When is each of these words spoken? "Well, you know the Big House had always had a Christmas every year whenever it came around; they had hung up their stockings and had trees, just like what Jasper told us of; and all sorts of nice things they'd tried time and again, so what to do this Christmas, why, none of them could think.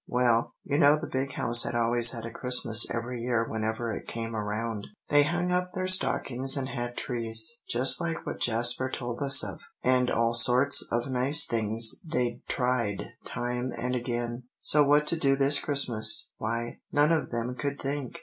"Well, 0.07 0.55
you 0.63 0.79
know 0.79 0.97
the 0.99 1.05
Big 1.05 1.33
House 1.33 1.61
had 1.61 1.75
always 1.75 2.09
had 2.09 2.25
a 2.25 2.31
Christmas 2.31 2.87
every 2.91 3.21
year 3.21 3.47
whenever 3.47 3.91
it 3.91 4.07
came 4.07 4.35
around; 4.35 4.87
they 5.09 5.21
had 5.21 5.31
hung 5.35 5.51
up 5.51 5.73
their 5.73 5.87
stockings 5.87 6.57
and 6.57 6.69
had 6.69 6.97
trees, 6.97 7.59
just 7.69 8.01
like 8.01 8.25
what 8.25 8.39
Jasper 8.39 8.89
told 8.89 9.21
us 9.21 9.43
of; 9.43 9.61
and 9.83 10.09
all 10.09 10.33
sorts 10.33 10.81
of 10.91 11.11
nice 11.11 11.45
things 11.45 11.97
they'd 12.03 12.41
tried 12.47 13.09
time 13.25 13.71
and 13.77 13.93
again, 13.95 14.45
so 14.59 14.83
what 14.83 15.05
to 15.05 15.15
do 15.17 15.35
this 15.35 15.59
Christmas, 15.63 16.31
why, 16.37 16.79
none 16.91 17.11
of 17.11 17.29
them 17.29 17.53
could 17.53 17.79
think. 17.79 18.17